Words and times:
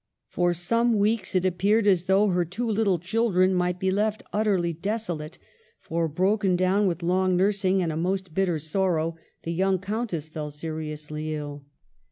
For 0.29 0.55
some 0.55 0.97
weeks 0.97 1.35
it 1.35 1.45
appeared 1.45 1.85
as 1.85 2.05
though 2.05 2.29
her 2.29 2.43
two 2.43 2.67
little 2.67 2.97
children 2.97 3.53
might 3.53 3.79
be 3.79 3.91
left 3.91 4.23
utterly 4.33 4.73
desolate; 4.73 5.37
for, 5.79 6.07
broken 6.07 6.55
down 6.55 6.87
with 6.87 7.03
long 7.03 7.37
nursing 7.37 7.83
and 7.83 7.91
a 7.91 7.97
most 7.97 8.33
bitter 8.33 8.57
sorrow, 8.57 9.15
the 9.43 9.53
young 9.53 9.77
Countess 9.77 10.27
fell 10.27 10.49
seriously 10.49 11.35
ill. 11.35 11.65